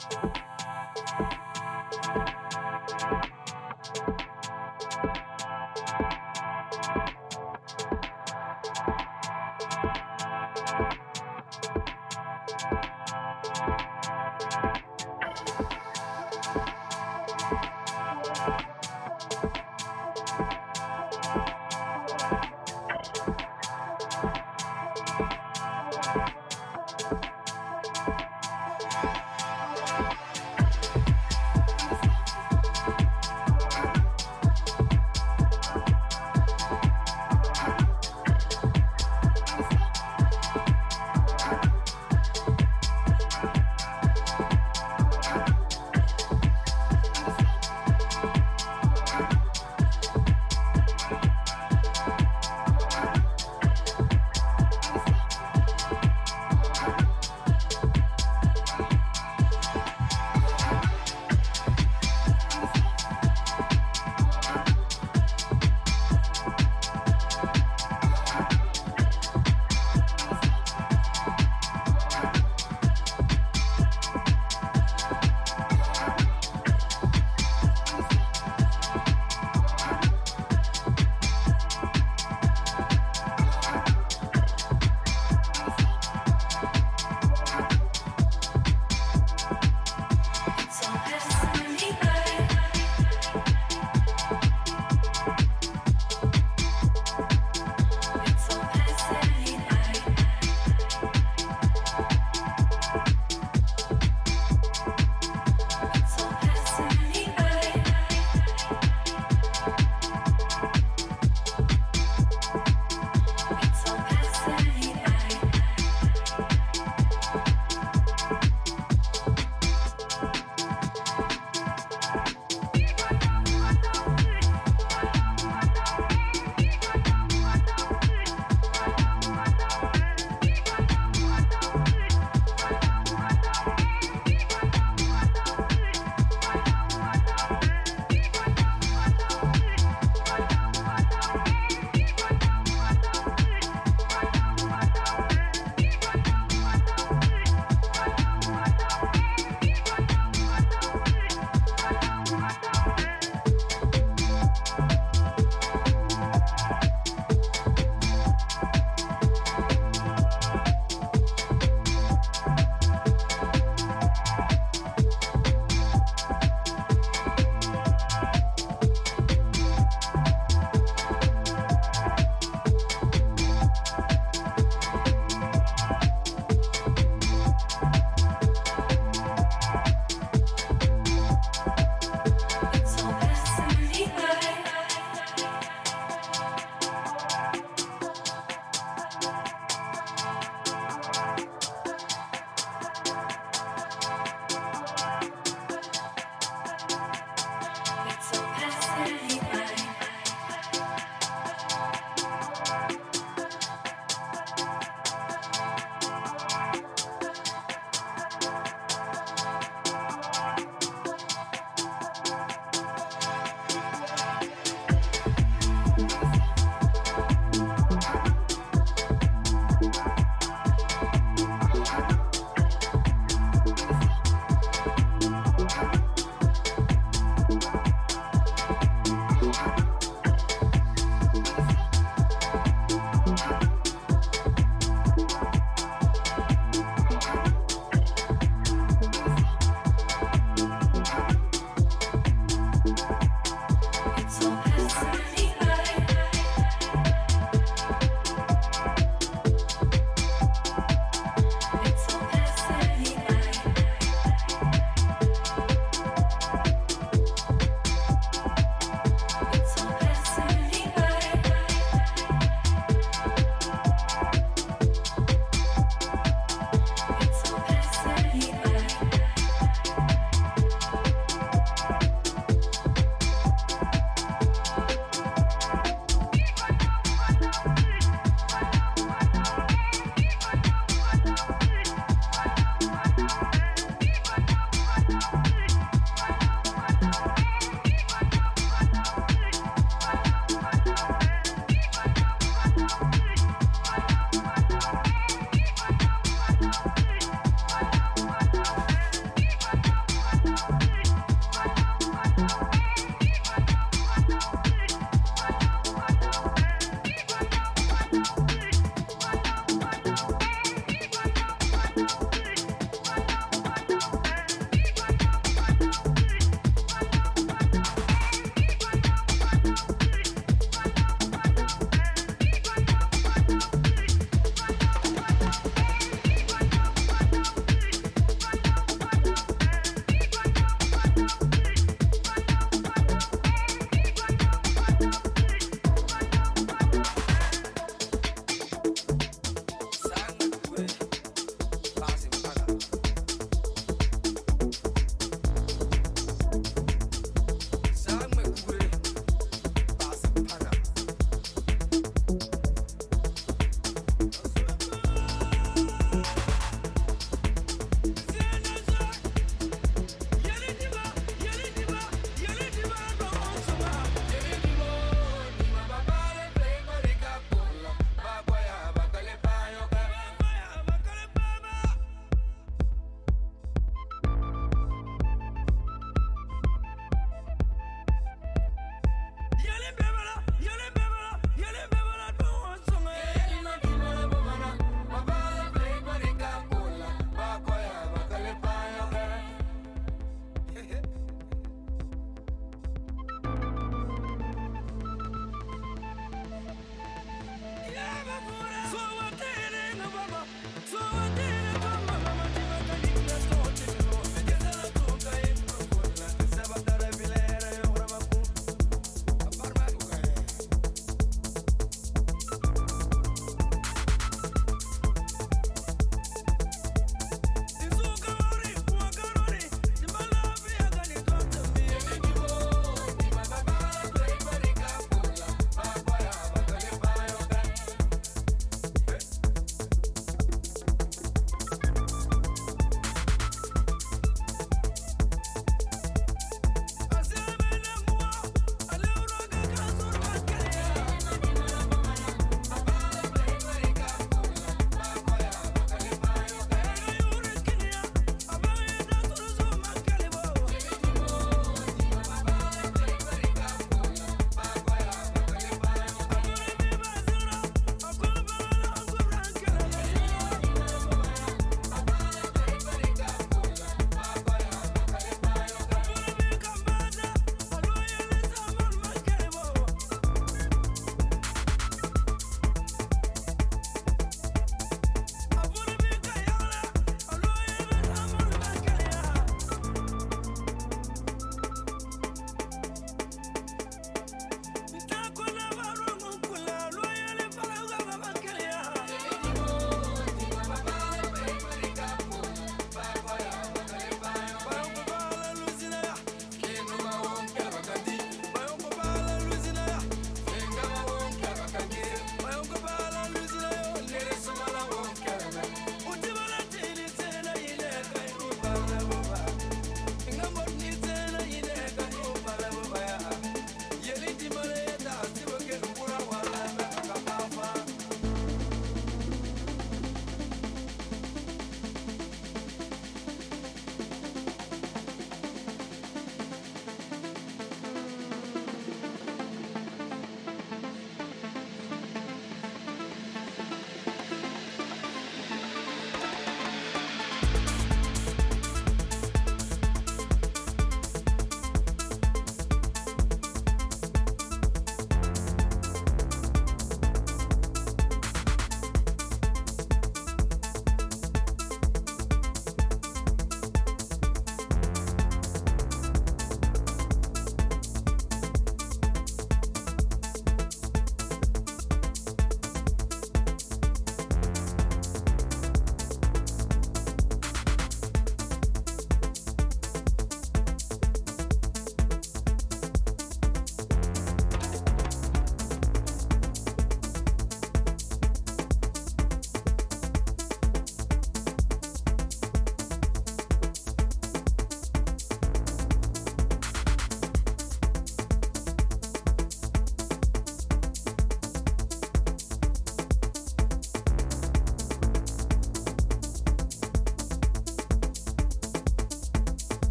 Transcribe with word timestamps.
Thank 0.00 0.36
you. 2.14 2.39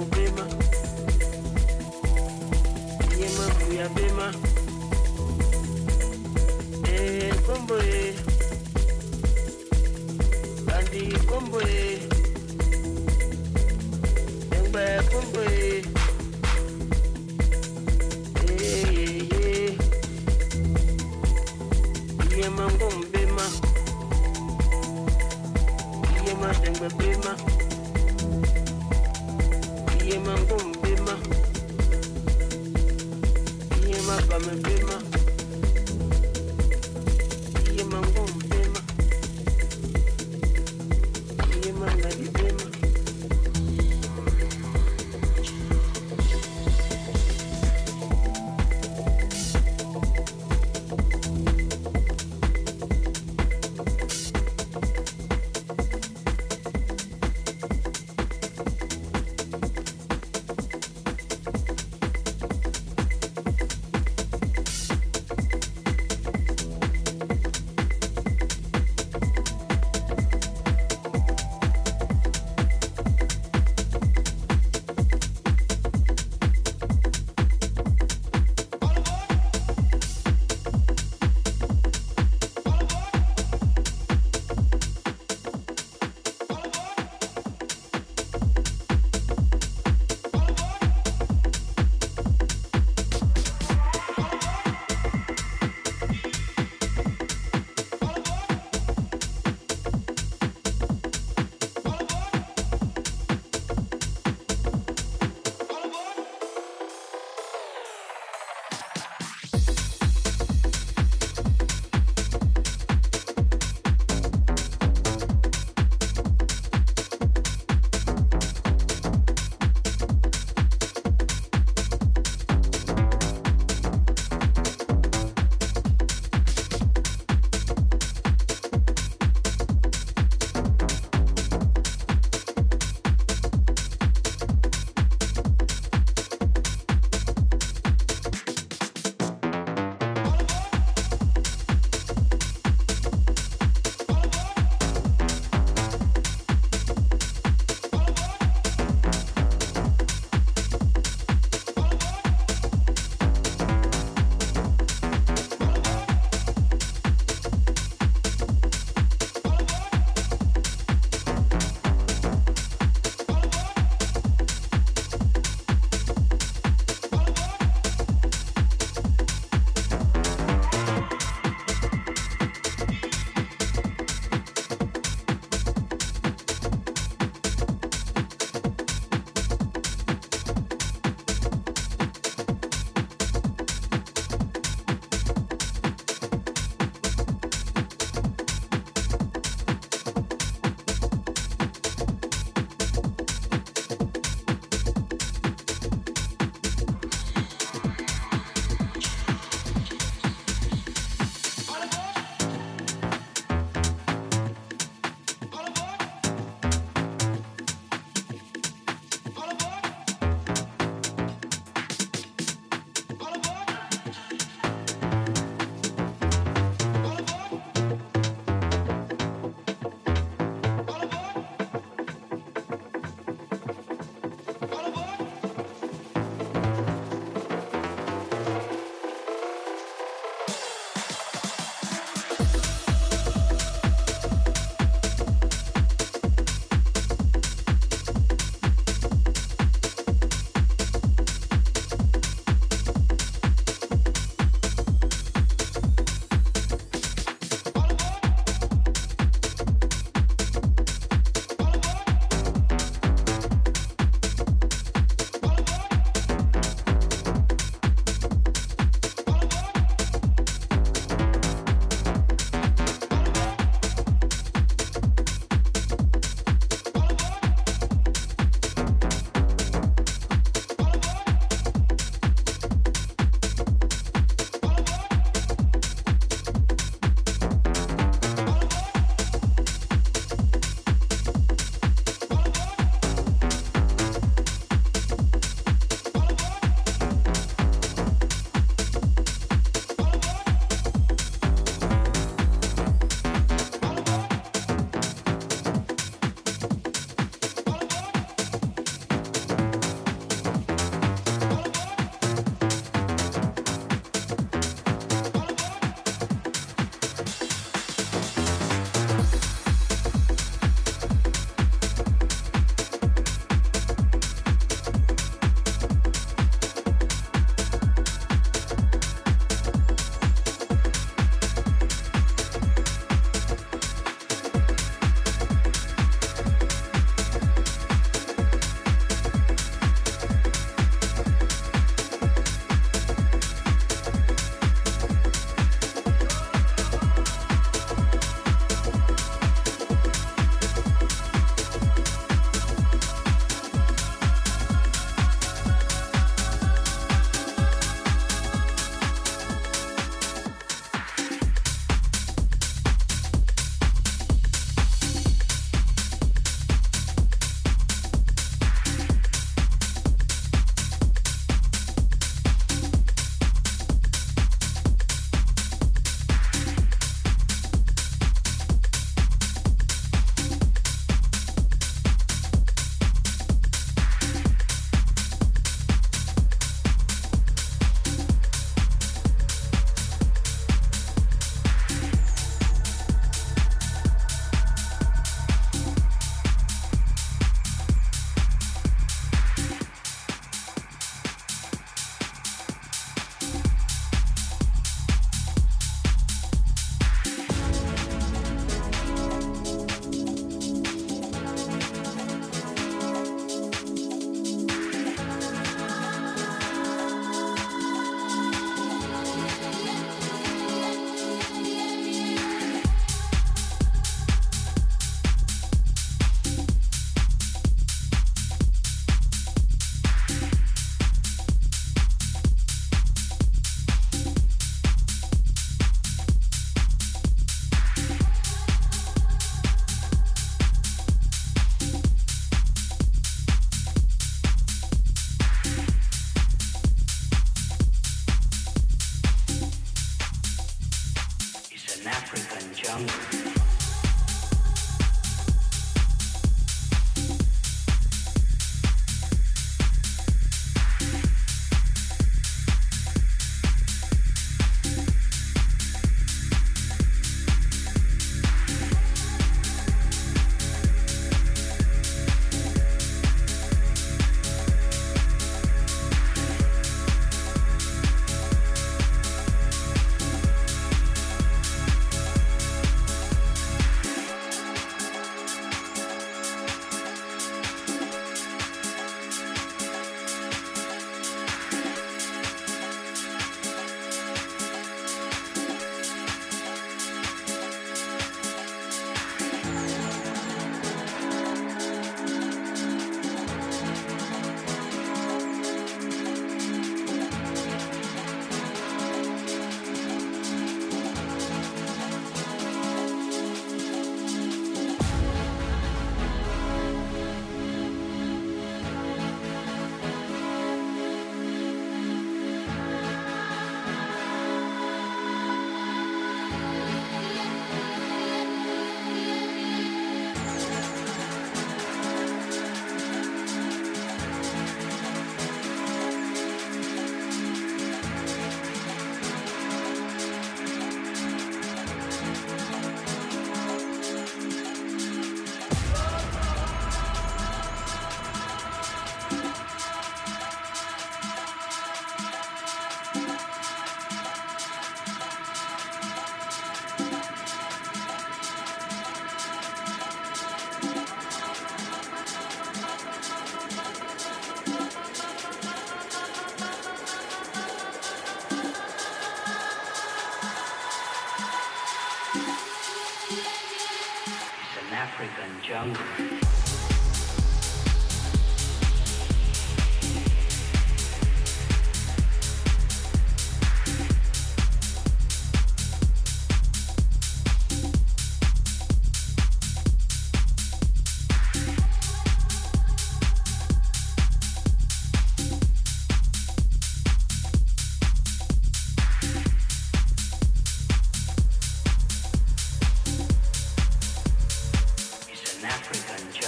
mobema 0.00 0.46
eh, 3.00 3.20
ye 3.20 3.28
mambu 3.36 3.66
ya 3.78 3.86
bema 3.96 4.28
kombo 7.46 7.76
e 7.78 8.14
bandi 10.66 11.02
kombo 11.28 11.58
e 11.60 11.89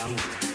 Amor. 0.05 0.51